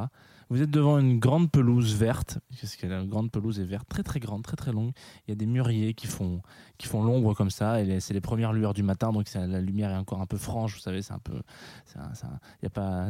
Vous 0.50 0.62
êtes 0.62 0.70
devant 0.70 0.98
une 0.98 1.20
grande 1.20 1.52
pelouse 1.52 1.96
verte, 1.96 2.40
parce 2.62 2.78
que 2.78 2.88
la 2.88 3.04
grande 3.04 3.32
pelouse 3.32 3.60
est 3.60 3.66
verte, 3.66 3.88
très 3.90 4.04
très 4.04 4.20
grande, 4.20 4.44
très 4.44 4.56
très 4.56 4.72
longue. 4.72 4.92
Il 5.28 5.32
y 5.32 5.34
a 5.34 5.36
des 5.36 5.46
mûriers 5.46 5.94
qui 5.94 6.08
font, 6.08 6.42
qui 6.78 6.88
font 6.88 7.04
l'ombre 7.04 7.34
comme 7.34 7.50
ça, 7.50 7.82
et 7.82 8.00
c'est 8.00 8.14
les 8.14 8.22
premières 8.22 8.54
lueurs 8.54 8.74
du 8.74 8.84
matin, 8.84 9.12
donc 9.12 9.26
la 9.34 9.60
lumière 9.60 9.92
est 9.92 9.98
encore 9.98 10.22
un 10.22 10.26
peu 10.26 10.38
franche, 10.38 10.76
vous 10.76 10.80
savez, 10.80 11.02
c'est 11.02 11.14
un 11.14 11.20
peu, 11.20 11.42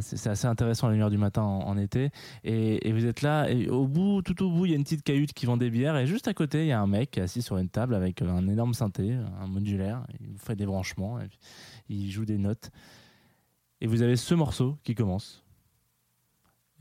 c'est 0.02 0.30
assez 0.30 0.48
intéressant 0.48 0.88
la 0.88 0.94
lumière 0.94 1.12
du 1.12 1.20
matin 1.20 1.44
en, 1.44 1.78
été. 1.78 2.10
Et, 2.44 2.92
vous 2.92 3.06
êtes 3.06 3.22
là, 3.22 3.50
et 3.50 3.70
au 3.70 3.88
bout, 3.88 4.24
tout 4.24 4.44
au 4.44 4.50
bout, 4.50 4.66
il 4.66 4.72
y 4.72 4.74
a 4.74 4.78
une 4.78 4.84
petite 4.84 5.04
cahute 5.04 5.34
qui 5.34 5.46
vend 5.46 5.58
des 5.58 5.70
bières, 5.70 5.96
et 5.96 6.08
juste 6.08 6.28
à 6.28 6.34
côté, 6.34 6.64
il 6.64 6.68
y 6.68 6.72
a 6.72 6.82
un 6.82 6.88
mec 6.88 7.18
assis 7.20 7.44
sur 7.44 7.58
une 7.58 7.70
table 7.70 7.94
avec 7.94 8.22
un 8.24 8.48
énorme 8.48 8.74
synthé, 8.74 9.18
un 9.40 9.48
modulaire. 9.48 10.06
Il 10.20 10.28
vous 10.28 10.40
fait 10.40 10.56
des 10.56 10.66
branchements, 10.66 11.20
il 11.90 12.10
joue 12.10 12.26
des 12.26 12.38
notes. 12.38 12.72
Et 13.80 13.88
vous 13.88 14.02
avez 14.02 14.16
ce 14.16 14.34
morceau 14.34 14.78
qui 14.84 14.96
commence. 14.96 15.47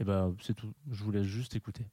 Et 0.00 0.04
ben 0.04 0.34
c'est 0.42 0.54
tout. 0.54 0.72
Je 0.90 1.04
vous 1.04 1.10
laisse 1.10 1.26
juste 1.26 1.54
écouter. 1.56 1.86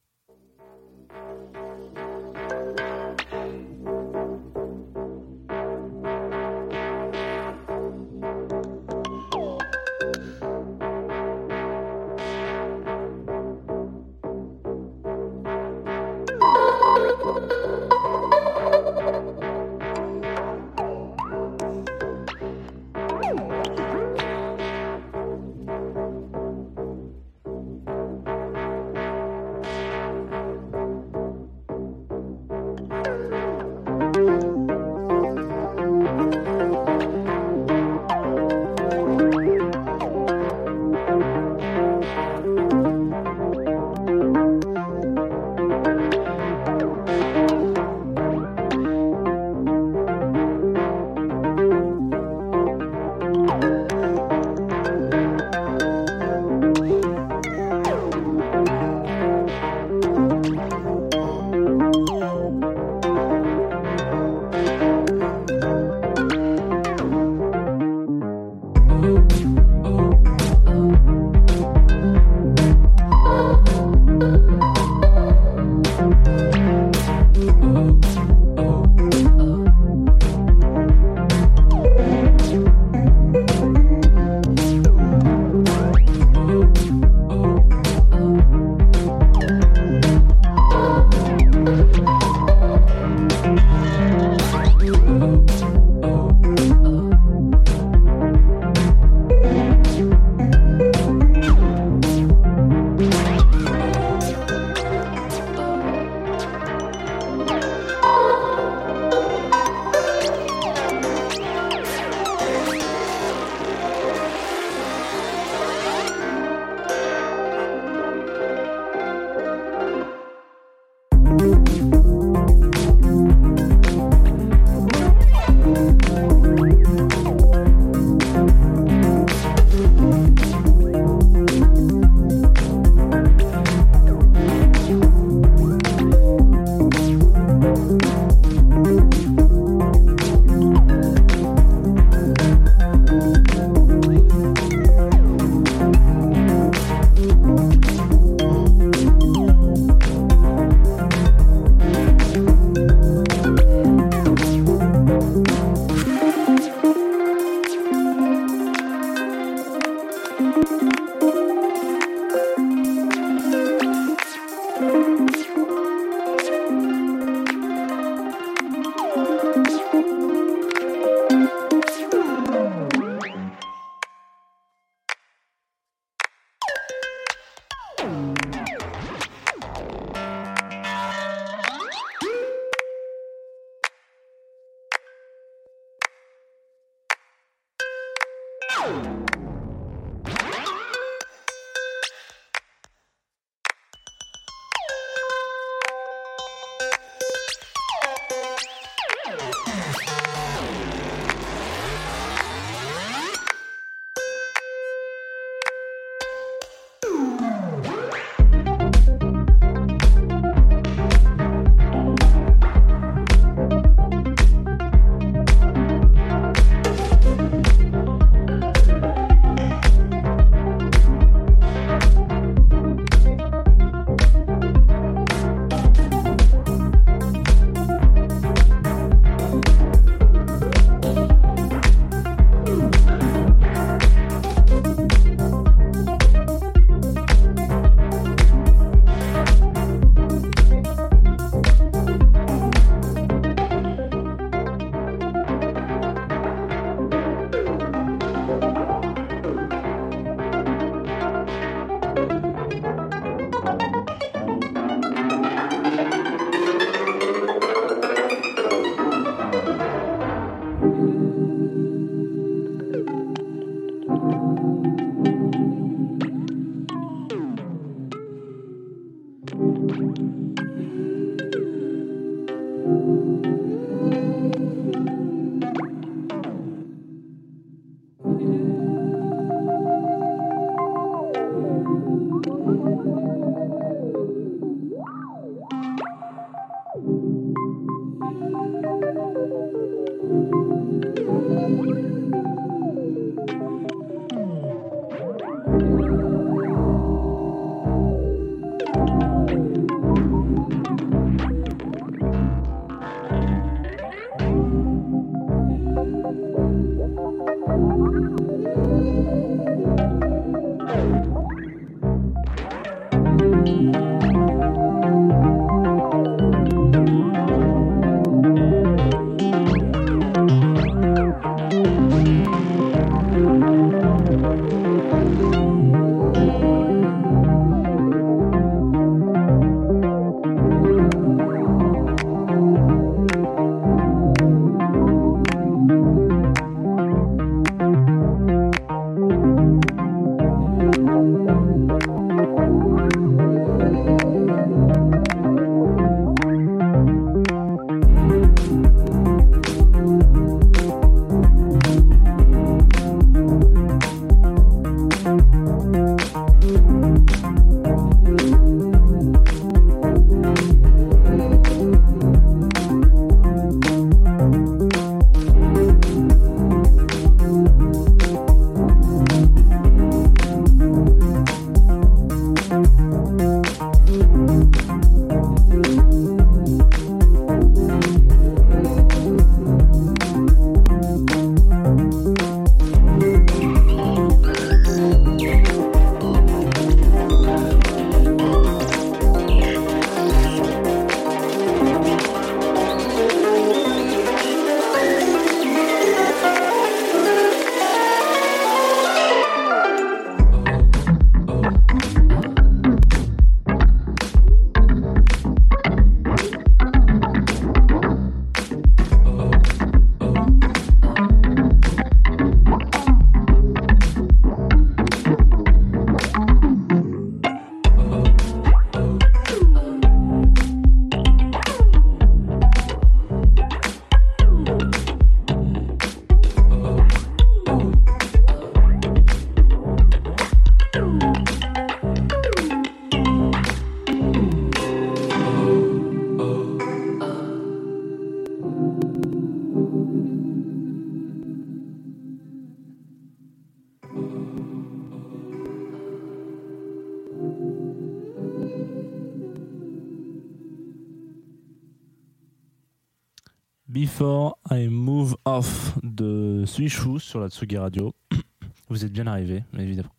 Suichou 456.89 457.17
sur 457.17 457.39
la 457.39 457.47
Tsugi 457.47 457.77
Radio. 457.77 458.13
Vous 458.89 459.05
êtes 459.05 459.13
bien 459.13 459.25
arrivés, 459.25 459.63
évidemment. 459.77 460.09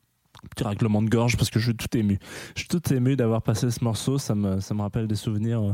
Petit 0.50 0.64
raclement 0.64 1.02
de 1.02 1.10
gorge 1.10 1.36
parce 1.36 1.50
que 1.50 1.58
je 1.58 1.66
suis 1.66 1.76
tout 1.76 1.94
ému. 1.94 2.18
Je 2.54 2.60
suis 2.60 2.68
tout 2.68 2.80
ému 2.92 3.16
d'avoir 3.16 3.42
passé 3.42 3.70
ce 3.70 3.84
morceau. 3.84 4.16
Ça 4.16 4.34
me, 4.34 4.60
ça 4.60 4.72
me 4.72 4.80
rappelle 4.80 5.06
des 5.06 5.14
souvenirs, 5.14 5.60
euh, 5.60 5.72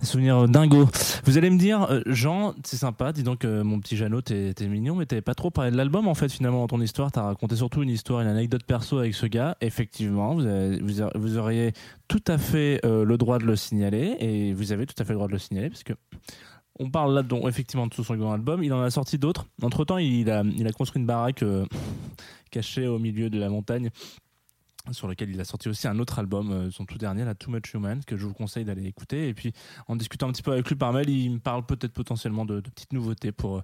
des 0.00 0.06
souvenirs 0.06 0.48
dingos. 0.48 0.88
Vous 1.24 1.38
allez 1.38 1.50
me 1.50 1.58
dire, 1.58 1.82
euh, 1.90 2.02
Jean, 2.06 2.54
c'est 2.64 2.76
sympa. 2.76 3.12
Dis 3.12 3.22
donc, 3.22 3.44
euh, 3.44 3.62
mon 3.62 3.78
petit 3.78 3.96
Jeannot, 3.96 4.22
t'es 4.22 4.54
mignon, 4.62 4.96
mais 4.96 5.06
t'avais 5.06 5.22
pas 5.22 5.34
trop 5.34 5.50
parlé 5.50 5.70
de 5.70 5.76
l'album 5.76 6.08
en 6.08 6.14
fait. 6.14 6.28
Finalement, 6.28 6.58
dans 6.58 6.66
ton 6.68 6.80
histoire, 6.80 7.12
t'as 7.12 7.22
raconté 7.22 7.54
surtout 7.54 7.82
une 7.82 7.90
histoire, 7.90 8.20
une 8.20 8.28
anecdote 8.28 8.64
perso 8.64 8.98
avec 8.98 9.14
ce 9.14 9.26
gars. 9.26 9.56
Effectivement, 9.60 10.34
vous, 10.34 10.46
vous 11.14 11.38
auriez 11.38 11.72
tout 12.08 12.22
à 12.26 12.38
fait 12.38 12.80
euh, 12.84 13.04
le 13.04 13.16
droit 13.16 13.38
de 13.38 13.44
le 13.44 13.56
signaler 13.56 14.16
et 14.20 14.52
vous 14.52 14.72
avez 14.72 14.86
tout 14.86 14.94
à 14.98 15.04
fait 15.04 15.12
le 15.12 15.16
droit 15.16 15.28
de 15.28 15.32
le 15.32 15.38
signaler 15.38 15.68
parce 15.70 15.84
que 15.84 15.94
on 16.78 16.90
parle 16.90 17.14
là 17.14 17.22
donc 17.22 17.46
effectivement 17.46 17.86
de 17.86 17.94
son 17.94 18.04
second 18.04 18.32
album. 18.32 18.62
Il 18.62 18.72
en 18.72 18.82
a 18.82 18.90
sorti 18.90 19.18
d'autres. 19.18 19.46
Entre 19.62 19.84
temps, 19.84 19.98
il 19.98 20.30
a, 20.30 20.42
construit 20.72 21.00
une 21.00 21.06
baraque 21.06 21.42
euh, 21.42 21.64
cachée 22.50 22.86
au 22.86 22.98
milieu 22.98 23.30
de 23.30 23.38
la 23.38 23.48
montagne 23.48 23.90
sur 24.92 25.08
lequel 25.08 25.30
il 25.30 25.40
a 25.40 25.44
sorti 25.44 25.68
aussi 25.68 25.88
un 25.88 25.98
autre 25.98 26.18
album, 26.18 26.52
euh, 26.52 26.70
son 26.70 26.84
tout 26.84 26.98
dernier, 26.98 27.24
la 27.24 27.34
Too 27.34 27.50
Much 27.50 27.74
Human, 27.74 28.04
que 28.04 28.16
je 28.16 28.24
vous 28.26 28.34
conseille 28.34 28.64
d'aller 28.64 28.86
écouter. 28.86 29.28
Et 29.28 29.34
puis, 29.34 29.52
en 29.88 29.96
discutant 29.96 30.28
un 30.28 30.32
petit 30.32 30.42
peu 30.42 30.52
avec 30.52 30.68
lui 30.68 30.76
par 30.76 30.92
mail, 30.92 31.08
il 31.08 31.30
me 31.30 31.38
parle 31.38 31.64
peut-être 31.66 31.92
potentiellement 31.92 32.44
de, 32.44 32.60
de 32.60 32.70
petites 32.70 32.92
nouveautés 32.92 33.32
pour, 33.32 33.58
euh, 33.58 33.62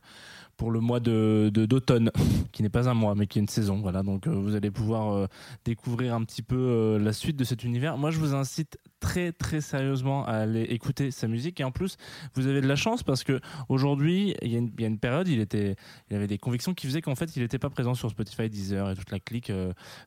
pour 0.62 0.70
le 0.70 0.78
mois 0.78 1.00
de 1.00 1.50
d'automne, 1.52 2.12
qui 2.52 2.62
n'est 2.62 2.68
pas 2.68 2.88
un 2.88 2.94
mois, 2.94 3.16
mais 3.16 3.26
qui 3.26 3.40
est 3.40 3.42
une 3.42 3.48
saison. 3.48 3.80
Voilà, 3.80 4.04
donc 4.04 4.28
euh, 4.28 4.30
vous 4.30 4.54
allez 4.54 4.70
pouvoir 4.70 5.12
euh, 5.12 5.26
découvrir 5.64 6.14
un 6.14 6.22
petit 6.22 6.42
peu 6.42 6.54
euh, 6.54 6.98
la 7.00 7.12
suite 7.12 7.36
de 7.36 7.42
cet 7.42 7.64
univers. 7.64 7.98
Moi, 7.98 8.12
je 8.12 8.20
vous 8.20 8.32
incite 8.32 8.78
très 9.00 9.32
très 9.32 9.60
sérieusement 9.60 10.24
à 10.24 10.34
aller 10.34 10.62
écouter 10.62 11.10
sa 11.10 11.26
musique. 11.26 11.60
Et 11.60 11.64
en 11.64 11.72
plus, 11.72 11.96
vous 12.36 12.46
avez 12.46 12.60
de 12.60 12.68
la 12.68 12.76
chance 12.76 13.02
parce 13.02 13.24
que 13.24 13.40
aujourd'hui, 13.68 14.36
il 14.40 14.52
y, 14.52 14.54
a 14.54 14.86
une- 14.86 14.98
période, 15.00 15.26
il 15.26 15.40
était, 15.40 15.74
il 16.08 16.14
avait 16.14 16.28
des 16.28 16.38
convictions 16.38 16.74
qui 16.74 16.86
faisaient 16.86 17.02
qu'en 17.02 17.16
fait, 17.16 17.34
il 17.34 17.42
n'était 17.42 17.58
pas 17.58 17.70
présent 17.70 17.94
sur 17.94 18.08
Spotify, 18.10 18.48
Deezer 18.48 18.88
et 18.88 18.94
toute 18.94 19.10
la 19.10 19.18
clique, 19.18 19.50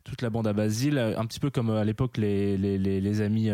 toute 0.05 0.21
la 0.21 0.29
bande 0.29 0.47
à 0.47 0.53
Basile, 0.53 0.97
un 0.97 1.25
petit 1.25 1.41
peu 1.41 1.49
comme 1.49 1.69
à 1.71 1.83
l'époque 1.83 2.15
les, 2.15 2.57
les, 2.57 2.77
les, 2.77 3.21
amis 3.21 3.49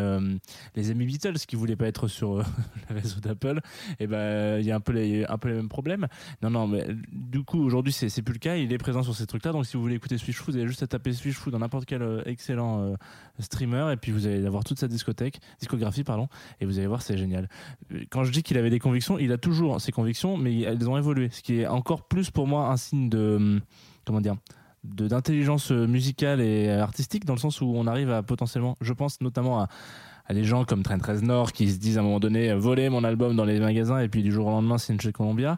les 0.75 0.91
amis 0.91 1.05
Beatles 1.07 1.39
qui 1.47 1.55
voulaient 1.55 1.75
pas 1.75 1.87
être 1.87 2.07
sur 2.07 2.37
euh, 2.37 2.43
le 2.89 2.95
réseau 2.95 3.19
d'Apple. 3.19 3.61
Et 3.99 4.05
ben, 4.05 4.59
il 4.59 4.67
y 4.67 4.71
a 4.71 4.75
un 4.75 4.79
peu 4.79 4.91
les 4.91 5.25
un 5.25 5.39
peu 5.39 5.49
les 5.49 5.55
mêmes 5.55 5.69
problèmes. 5.69 6.07
Non, 6.43 6.51
non, 6.51 6.67
mais 6.67 6.85
du 7.11 7.43
coup, 7.43 7.63
aujourd'hui, 7.63 7.93
c'est 7.93 8.21
plus 8.21 8.33
le 8.33 8.39
cas. 8.39 8.55
Il 8.55 8.71
est 8.73 8.77
présent 8.77 9.03
sur 9.03 9.15
ces 9.15 9.25
trucs-là. 9.25 9.51
Donc, 9.51 9.65
si 9.65 9.77
vous 9.77 9.83
voulez 9.83 9.95
écouter 9.95 10.17
Switchfoot, 10.17 10.53
vous 10.53 10.57
avez 10.57 10.67
juste 10.67 10.83
à 10.83 10.87
taper 10.87 11.13
Switchfoot 11.13 11.51
dans 11.51 11.59
n'importe 11.59 11.85
quel 11.85 12.01
euh, 12.01 12.21
excellent 12.25 12.81
euh, 12.81 12.95
streamer 13.39 13.91
et 13.93 13.97
puis 13.97 14.11
vous 14.11 14.27
allez 14.27 14.45
avoir 14.45 14.63
toute 14.63 14.79
sa 14.79 14.87
discothèque, 14.87 15.39
discographie, 15.59 16.03
pardon, 16.03 16.27
et 16.59 16.65
vous 16.65 16.77
allez 16.77 16.87
voir, 16.87 17.01
c'est 17.01 17.17
génial. 17.17 17.49
Quand 18.09 18.23
je 18.23 18.31
dis 18.31 18.43
qu'il 18.43 18.57
avait 18.57 18.69
des 18.69 18.79
convictions, 18.79 19.17
il 19.19 19.31
a 19.31 19.37
toujours 19.37 19.81
ses 19.81 19.91
convictions, 19.91 20.37
mais 20.37 20.61
elles 20.61 20.89
ont 20.89 20.97
évolué. 20.97 21.29
Ce 21.31 21.41
qui 21.41 21.61
est 21.61 21.67
encore 21.67 22.07
plus 22.07 22.31
pour 22.31 22.47
moi 22.47 22.69
un 22.69 22.77
signe 22.77 23.09
de. 23.09 23.35
hum, 23.35 23.61
Comment 24.05 24.21
dire 24.21 24.35
d'intelligence 24.83 25.71
euh, 25.71 25.85
musicale 25.85 26.41
et 26.41 26.69
artistique 26.71 27.25
dans 27.25 27.35
le 27.35 27.39
sens 27.39 27.61
où 27.61 27.71
on 27.75 27.85
arrive 27.85 28.09
à 28.09 28.23
potentiellement 28.23 28.75
je 28.81 28.93
pense 28.93 29.21
notamment 29.21 29.61
à, 29.61 29.67
des 30.33 30.43
gens 30.43 30.63
comme 30.65 30.81
Trent 30.81 30.97
Reznor 31.05 31.51
qui 31.51 31.69
se 31.69 31.77
disent 31.77 31.97
à 31.97 32.01
un 32.01 32.03
moment 32.03 32.19
donné 32.19 32.53
voler 32.55 32.89
mon 32.89 33.03
album 33.03 33.35
dans 33.35 33.45
les 33.45 33.59
magasins 33.59 33.99
et 33.99 34.07
puis 34.07 34.23
du 34.23 34.31
jour 34.31 34.47
au 34.47 34.49
lendemain 34.49 34.77
c'est 34.77 34.99
chez 34.99 35.11
Columbia 35.11 35.57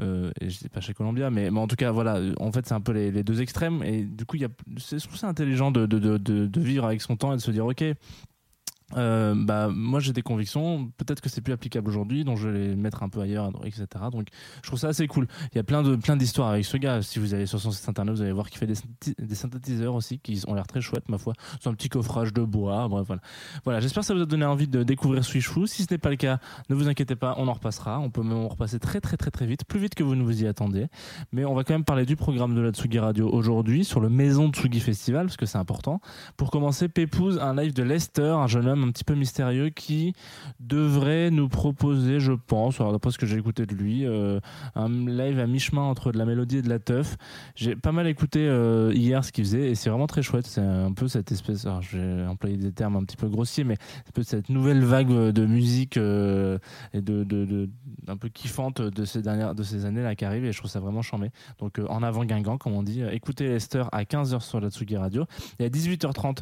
euh, 0.00 0.30
et 0.40 0.50
je 0.50 0.58
sais 0.58 0.68
pas 0.68 0.80
chez 0.80 0.92
Columbia 0.92 1.30
mais, 1.30 1.50
mais 1.50 1.60
en 1.60 1.66
tout 1.66 1.76
cas 1.76 1.92
voilà 1.92 2.20
en 2.40 2.50
fait 2.50 2.66
c'est 2.66 2.74
un 2.74 2.80
peu 2.80 2.92
les, 2.92 3.22
deux 3.22 3.40
extrêmes. 3.40 3.82
Et 3.82 4.02
du 4.02 4.24
coup 4.26 4.36
y 4.36 4.44
a 4.44 4.48
je 4.76 4.96
trouve 4.96 5.16
ça 5.16 5.28
intelligent 5.28 5.70
de, 5.70 5.86
de, 5.86 5.98
de, 5.98 6.18
de 6.18 6.60
vivre 6.60 6.84
avec 6.84 7.00
son 7.00 7.16
temps 7.16 7.32
et 7.32 7.36
de 7.36 7.42
se 7.42 7.50
dire 7.50 7.66
ok 7.66 7.84
euh, 8.96 9.34
bah 9.36 9.68
moi 9.72 9.98
j'ai 9.98 10.12
des 10.12 10.22
convictions. 10.22 10.90
Peut-être 10.98 11.20
que 11.20 11.28
c'est 11.28 11.40
plus 11.40 11.52
applicable 11.52 11.88
aujourd'hui 11.88 12.24
donc 12.24 12.38
je 12.38 12.48
vais 12.48 12.58
les 12.68 12.76
mettre 12.76 13.02
un 13.02 13.08
peu 13.08 13.20
ailleurs 13.20 13.50
etc 13.64 13.86
donc 14.12 14.28
je 14.62 14.68
trouve 14.68 14.78
ça 14.78 14.88
assez 14.88 15.06
cool. 15.06 15.26
Il 15.52 15.56
y 15.56 15.58
a 15.58 15.64
plein 15.64 15.82
de 15.82 15.96
plein 15.96 16.16
d'histoires 16.16 16.50
avec 16.50 16.64
ce 16.64 16.76
gars. 16.76 17.02
Si 17.02 17.18
vous 17.18 17.34
allez 17.34 17.46
sur 17.46 17.60
son 17.60 17.70
site 17.70 17.88
internet 17.88 18.14
vous 18.14 18.22
allez 18.22 18.32
voir 18.32 18.50
qu'il 18.50 18.58
fait 18.58 18.66
des, 18.66 19.34
synthétiseurs 19.34 19.94
aussi 19.94 20.18
qui 20.18 20.42
ont 20.46 20.54
l'air 20.54 20.66
très 20.66 20.80
chouettes 20.80 21.08
ma 21.08 21.18
foi. 21.18 21.32
C'est 21.60 21.68
un 21.68 21.74
petit 21.74 21.88
coffrage 21.88 22.32
de 22.32 22.42
bois 22.42 22.86
bref 22.88 23.06
voilà. 23.06 23.22
Voilà 23.64 23.80
j'espère 23.80 24.02
que 24.02 24.06
ça 24.06 24.14
vous 24.14 24.22
a 24.22 24.26
donné 24.26 24.44
envie 24.44 24.68
de 24.68 24.82
découvrir 24.82 25.24
Switchfoo 25.24 25.66
si 25.66 25.84
ce 25.84 25.92
n'est 25.92 25.98
pas 25.98 26.10
le 26.10 26.16
cas 26.16 26.38
ne 26.68 26.74
vous 26.74 26.88
inquiétez 26.88 27.16
pas 27.16 27.34
on 27.38 27.48
en 27.48 27.54
repassera. 27.54 27.98
On 28.00 28.10
peut 28.10 28.22
même 28.22 28.38
en 28.38 28.48
repasser 28.48 28.78
très 28.78 29.00
très 29.00 29.16
très 29.16 29.30
très 29.30 29.46
vite 29.46 29.64
plus 29.64 29.80
vite 29.80 29.94
que 29.94 30.02
vous 30.02 30.14
ne 30.14 30.22
vous 30.22 30.42
y 30.42 30.46
attendez. 30.46 30.88
Mais 31.32 31.44
on 31.44 31.54
va 31.54 31.64
quand 31.64 31.74
même 31.74 31.84
parler 31.84 32.04
du 32.04 32.16
programme 32.16 32.54
de 32.54 32.60
la 32.60 32.70
Tsugi 32.70 32.98
Radio 32.98 33.28
aujourd'hui 33.30 33.84
sur 33.84 34.00
le 34.00 34.08
Maison 34.08 34.50
Tsugi 34.50 34.80
Festival 34.80 35.26
parce 35.26 35.36
que 35.36 35.46
c'est 35.46 35.58
important. 35.58 36.00
Pour 36.36 36.50
commencer, 36.50 36.88
Pépouze, 36.88 37.38
un 37.38 37.54
live 37.54 37.74
de 37.74 37.82
Lester, 37.82 38.22
un 38.22 38.46
jeune 38.46 38.66
homme 38.66 38.73
un 38.82 38.90
petit 38.90 39.04
peu 39.04 39.14
mystérieux 39.14 39.70
qui 39.70 40.14
devrait 40.60 41.30
nous 41.30 41.48
proposer, 41.48 42.20
je 42.20 42.32
pense, 42.32 42.80
alors 42.80 42.92
d'après 42.92 43.10
ce 43.10 43.18
que 43.18 43.26
j'ai 43.26 43.36
écouté 43.36 43.66
de 43.66 43.74
lui, 43.74 44.06
euh, 44.06 44.40
un 44.74 44.88
live 44.88 45.38
à 45.38 45.46
mi-chemin 45.46 45.82
entre 45.82 46.12
de 46.12 46.18
la 46.18 46.24
mélodie 46.24 46.58
et 46.58 46.62
de 46.62 46.68
la 46.68 46.78
teuf. 46.78 47.16
J'ai 47.54 47.76
pas 47.76 47.92
mal 47.92 48.06
écouté 48.06 48.40
euh, 48.40 48.92
hier 48.94 49.24
ce 49.24 49.32
qu'il 49.32 49.44
faisait 49.44 49.70
et 49.70 49.74
c'est 49.74 49.90
vraiment 49.90 50.06
très 50.06 50.22
chouette. 50.22 50.46
C'est 50.46 50.60
un 50.60 50.92
peu 50.92 51.08
cette 51.08 51.30
espèce, 51.32 51.66
alors 51.66 51.82
j'ai 51.82 52.24
employé 52.26 52.56
des 52.56 52.72
termes 52.72 52.96
un 52.96 53.04
petit 53.04 53.16
peu 53.16 53.28
grossiers, 53.28 53.64
mais 53.64 53.76
c'est 53.78 54.08
un 54.08 54.12
peu 54.14 54.22
cette 54.22 54.48
nouvelle 54.48 54.82
vague 54.82 55.08
de 55.08 55.46
musique 55.46 55.96
euh, 55.96 56.58
et 56.92 57.00
de, 57.00 57.68
un 58.08 58.16
peu 58.16 58.28
kiffante 58.28 58.80
de 58.80 59.04
ces 59.04 59.22
dernières, 59.22 59.54
de 59.54 59.62
ces 59.62 59.84
années 59.84 60.02
là 60.02 60.14
qui 60.14 60.24
arrive 60.24 60.44
et 60.44 60.52
je 60.52 60.58
trouve 60.58 60.70
ça 60.70 60.80
vraiment 60.80 61.02
charmé. 61.02 61.30
Donc 61.58 61.80
en 61.88 62.02
avant 62.02 62.24
Guingamp, 62.24 62.58
comme 62.58 62.72
on 62.72 62.82
dit. 62.82 63.02
Écoutez 63.12 63.48
Lester 63.48 63.84
à 63.92 64.02
15h 64.02 64.40
sur 64.40 64.60
la 64.60 64.70
Tsugi 64.70 64.96
Radio. 64.96 65.24
Et 65.58 65.64
à 65.64 65.68
18h30, 65.68 66.38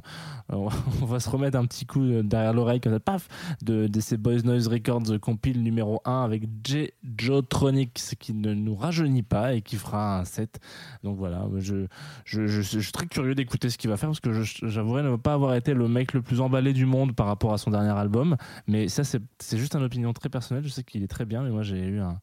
euh, 0.53 0.68
on 1.03 1.07
va 1.07 1.21
se 1.21 1.29
remettre 1.29 1.59
un 1.59 1.66
petit 1.66 1.87
coup 1.87 2.22
derrière 2.23 2.53
l'oreille 2.53 2.81
comme 2.81 2.93
ça, 2.93 3.01
paf, 3.01 3.29
de, 3.63 3.87
de 3.87 4.01
ces 4.01 4.17
Boys 4.17 4.43
Noise 4.45 4.69
Records 4.69 5.21
compile 5.21 5.63
numéro 5.63 6.01
1 6.05 6.23
avec 6.23 6.45
J. 6.65 6.91
Jotronics 7.19 8.17
qui 8.19 8.35
ne 8.35 8.55
nous 8.55 8.75
rajeunit 8.75 9.23
pas 9.23 9.55
et 9.55 9.63
qui 9.63 9.77
fera 9.77 10.21
un 10.21 10.25
set. 10.25 10.61
Donc 11.03 11.19
voilà, 11.19 11.47
je, 11.59 11.87
je, 12.25 12.47
je, 12.47 12.63
je 12.63 12.79
suis 12.81 12.93
très 12.93 13.07
curieux 13.07 13.35
d'écouter 13.35 13.71
ce 13.71 13.79
qu'il 13.79 13.91
va 13.91 13.97
faire 13.97 14.09
parce 14.09 14.21
que 14.21 14.43
j'avouerais 14.43 15.03
ne 15.03 15.17
pas 15.17 15.35
avoir 15.35 15.55
été 15.55 15.75
le 15.75 15.89
mec 15.89 16.13
le 16.13 16.23
plus 16.23 16.41
emballé 16.41 16.73
du 16.73 16.87
monde 16.87 17.15
par 17.15 17.27
rapport 17.27 17.53
à 17.53 17.59
son 17.59 17.71
dernier 17.71 17.91
album. 17.91 18.37
Mais 18.67 18.89
ça, 18.89 19.03
c'est 19.05 19.59
juste 19.59 19.75
une 19.75 19.85
opinion 19.85 20.13
très 20.13 20.29
personnelle. 20.29 20.65
Je 20.65 20.69
sais 20.69 20.85
qu'il 20.85 21.03
est 21.03 21.09
très 21.09 21.25
bien, 21.25 21.43
mais 21.43 21.51
moi, 21.51 21.63
j'ai 21.63 21.79
eu 21.79 22.01
un, 22.01 22.19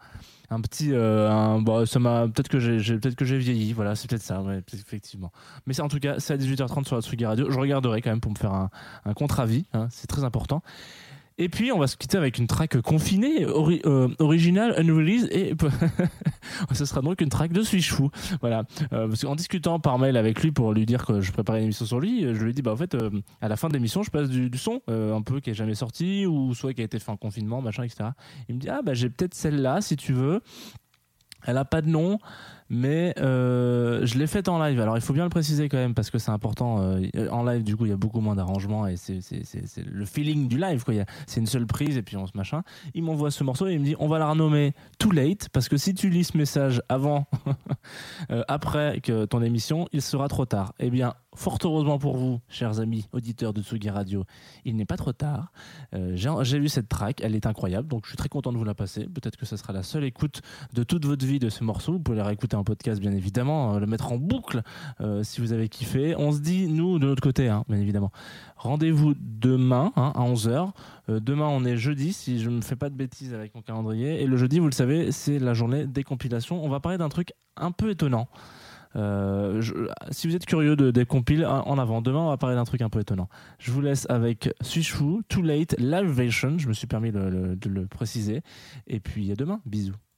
un 0.50 0.62
petit. 0.62 0.90
euh, 0.94 1.60
bon, 1.62 1.86
ça 1.86 2.00
m'a. 2.00 2.28
Peut-être 2.28 2.48
que 2.50 2.60
j'ai 2.60 2.98
peut-être 2.98 3.16
que 3.16 3.26
j'ai 3.26 3.38
vieilli. 3.38 3.74
Voilà, 3.74 3.96
c'est 3.96 4.10
peut-être 4.10 4.24
ça, 4.24 4.42
ouais, 4.42 4.62
effectivement. 4.74 5.32
Mais 5.66 5.74
c'est 5.74 5.82
en 5.82 5.88
tout 5.90 6.00
cas, 6.00 6.16
c'est 6.20 6.34
à 6.34 6.38
18h30 6.38 6.86
sur 6.88 6.96
la 6.96 7.02
Tsugi 7.02 7.26
Radio. 7.26 7.50
Je 7.50 7.60
regarderai 7.60 8.02
quand 8.02 8.10
même 8.10 8.22
pour 8.22 8.32
me 8.32 8.38
faire 8.38 8.54
un, 8.54 8.70
un 9.06 9.14
contre-avis. 9.14 9.66
hein, 9.74 9.88
c'est 9.92 10.08
très 10.08 10.24
important. 10.24 10.62
Et 11.42 11.48
puis, 11.48 11.72
on 11.72 11.80
va 11.80 11.88
se 11.88 11.96
quitter 11.96 12.18
avec 12.18 12.38
une 12.38 12.48
track 12.48 12.82
confinée, 12.82 13.46
ori- 13.46 13.82
euh, 13.86 14.10
originale, 14.20 14.74
unreleased, 14.78 15.30
et 15.32 15.56
ce 16.74 16.84
sera 16.84 17.02
donc 17.02 17.22
une 17.22 17.30
track 17.30 17.54
de 17.54 17.62
Suis 17.64 17.82
Fou. 17.82 18.10
Voilà. 18.42 18.66
Euh, 18.92 19.08
parce 19.08 19.24
qu'en 19.24 19.36
discutant 19.36 19.80
par 19.80 19.98
mail 20.00 20.18
avec 20.18 20.44
lui 20.44 20.52
pour 20.52 20.74
lui 20.74 20.86
dire 20.86 21.06
que 21.06 21.22
je 21.22 21.32
préparais 21.32 21.60
une 21.60 21.66
émission 21.66 21.86
sur 21.86 22.02
lui, 22.02 22.24
je 22.24 22.44
lui 22.44 22.52
ai 22.52 22.54
dit, 22.54 22.62
bah, 22.62 22.74
en 22.74 22.76
fait, 22.76 22.94
euh, 22.94 23.10
à 23.40 23.48
la 23.48 23.56
fin 23.56 23.70
de 23.70 23.74
l'émission, 23.74 24.04
je 24.04 24.12
passe 24.12 24.30
du, 24.30 24.52
son, 24.58 24.82
euh, 24.90 25.16
un 25.16 25.22
peu 25.22 25.40
qui 25.40 25.50
est 25.52 25.54
jamais 25.54 25.76
sorti, 25.76 26.26
ou 26.26 26.54
soit 26.54 26.74
qui 26.74 26.82
a 26.82 26.84
été 26.84 27.00
fait 27.00 27.10
en 27.12 27.18
confinement, 27.18 27.62
machin, 27.62 27.84
etc. 27.84 28.10
Il 28.50 28.56
me 28.56 28.60
dit, 28.60 28.68
ah, 28.70 28.82
bah, 28.84 28.94
j'ai 28.94 29.10
peut-être 29.10 29.34
celle-là, 29.34 29.80
si 29.80 29.96
tu 29.96 30.12
veux. 30.12 30.42
Elle 31.46 31.58
a 31.58 31.64
pas 31.64 31.82
de 31.82 31.88
nom, 31.88 32.20
mais 32.70 33.14
euh, 33.18 34.06
je 34.06 34.18
l'ai 34.18 34.28
faite 34.28 34.48
en 34.48 34.64
live. 34.64 34.80
Alors 34.80 34.96
il 34.96 35.02
faut 35.02 35.14
bien 35.14 35.24
le 35.24 35.30
préciser 35.30 35.70
quand 35.70 35.78
même 35.78 35.96
parce 35.96 36.12
que 36.12 36.20
c'est 36.20 36.32
important. 36.32 36.80
euh, 36.80 37.30
en 37.32 37.44
live, 37.44 37.64
du 37.64 37.76
coup, 37.76 37.86
il 37.86 37.90
y 37.90 37.94
a 37.94 37.98
beaucoup 37.98 38.22
moins 38.22 38.36
d'arrangements 38.36 38.86
et 38.88 38.96
c'est 38.96 39.20
le 39.86 40.06
feeling 40.06 40.48
du 40.48 40.58
live. 40.58 40.84
C'est 41.26 41.40
une 41.40 41.48
seule 41.48 41.66
prise 41.66 41.98
et 41.98 42.04
puis 42.04 42.16
on 42.18 42.28
se 42.28 42.34
machin. 42.36 42.62
Il 42.94 43.04
m'envoie 43.04 43.32
ce 43.32 43.44
morceau 43.44 43.68
et 43.68 43.74
il 43.74 43.80
me 43.80 43.86
dit 43.86 43.96
on 44.00 44.08
va 44.08 44.20
la 44.20 44.30
renommer 44.30 44.74
Too 45.00 45.12
Late 45.12 45.50
parce 45.50 45.68
que 45.68 45.78
si 45.78 45.94
tu 45.94 46.10
lis 46.10 46.26
ce 46.26 46.38
message 46.38 46.82
avant, 46.90 47.26
euh, 48.32 48.44
après 48.48 49.02
que 49.02 49.26
ton 49.26 49.42
émission, 49.42 49.88
il 49.92 50.02
sera 50.02 50.28
trop 50.28 50.46
tard. 50.46 50.74
Eh 50.80 50.92
bien, 50.92 51.16
fort 51.36 51.58
heureusement 51.64 51.98
pour 51.98 52.18
vous, 52.18 52.40
chers 52.50 52.80
amis 52.80 53.08
auditeurs 53.14 53.54
de 53.54 53.62
Tsugi 53.62 53.90
Radio, 53.90 54.26
il 54.66 54.76
n'est 54.76 54.86
pas 54.86 54.98
trop 54.98 55.14
tard. 55.14 55.52
J'ai 55.94 56.60
vu 56.60 56.70
cette 56.70 56.88
track, 56.88 57.22
elle 57.24 57.36
est 57.36 57.46
incroyable, 57.46 57.88
donc 57.88 58.06
je 58.06 58.10
suis 58.10 58.18
très 58.18 58.30
content 58.30 58.52
de 58.52 58.58
vous 58.58 58.64
la 58.64 58.76
passer. 58.76 59.06
Peut-être 59.06 59.38
que 59.38 59.46
ce 59.46 59.58
sera 59.58 59.74
la 59.74 59.84
seule 59.84 60.04
écoute 60.04 60.42
de 60.74 60.84
toute 60.84 61.06
votre 61.06 61.26
vie 61.26 61.40
de 61.40 61.50
ce 61.50 61.64
morceau. 61.64 61.94
Vous 61.94 62.00
pouvez 62.00 62.18
le 62.18 62.24
réécouter 62.24 62.56
en 62.60 62.64
podcast, 62.64 63.02
bien 63.02 63.12
évidemment, 63.12 63.76
euh, 63.76 63.80
le 63.80 63.88
mettre 63.88 64.12
en 64.12 64.18
boucle 64.18 64.62
euh, 65.02 65.24
si 65.24 65.42
vous 65.42 65.54
avez 65.54 65.70
kiffé. 65.70 66.16
On 66.18 66.32
se 66.32 66.40
dit, 66.40 66.68
nous, 66.68 67.00
de 67.00 67.08
notre 67.08 67.22
côté, 67.22 67.48
hein, 67.48 67.64
bien 67.68 67.80
évidemment. 67.80 68.12
Rendez-vous 68.58 69.16
demain 69.20 69.92
hein, 69.96 70.12
à 70.16 70.22
11h. 70.22 70.72
Euh, 71.10 71.20
demain, 71.20 71.48
on 71.48 71.66
est 71.66 71.78
jeudi, 71.78 72.14
si 72.14 72.40
je 72.40 72.50
ne 72.50 72.58
me 72.58 72.62
fais 72.62 72.76
pas 72.76 72.90
de 72.90 72.96
bêtises 72.96 73.34
avec 73.34 73.56
mon 73.56 73.62
calendrier. 73.62 74.22
Et 74.22 74.28
le 74.28 74.38
jeudi, 74.38 74.60
vous 74.60 74.68
le 74.68 74.74
savez, 74.74 75.12
c'est 75.12 75.40
la 75.40 75.54
journée 75.54 75.88
des 75.88 76.04
compilations. 76.04 76.64
On 76.64 76.70
va 76.70 76.80
parler 76.80 76.98
d'un 76.98 77.10
truc 77.10 77.34
un 77.58 77.72
peu 77.72 77.90
étonnant. 77.90 78.28
Si 78.96 80.28
vous 80.28 80.36
êtes 80.36 80.46
curieux 80.46 80.76
de, 80.76 80.92
des 80.92 81.06
compiles, 81.06 81.46
en 81.46 81.62
en 81.62 81.78
avant. 81.78 82.02
Demain, 82.02 82.20
on 82.20 82.30
va 82.30 82.38
parler 82.38 82.56
d'un 82.56 82.66
truc 82.66 82.82
un 82.82 82.90
peu 82.90 83.00
étonnant. 83.00 83.30
Je 83.60 83.72
vous 83.72 83.82
laisse 83.82 84.08
avec 84.10 84.50
Suichou, 84.62 85.22
Too 85.30 85.42
Late, 85.42 85.76
Live. 85.78 86.30
Je 86.30 86.68
me 86.68 86.74
suis 86.74 86.88
permis 86.88 87.12
de 87.12 87.70
le 87.70 87.86
préciser. 87.88 88.42
Et 88.88 89.00
puis 89.00 89.32
à 89.32 89.36
demain. 89.36 89.62
Bisous. 89.66 90.09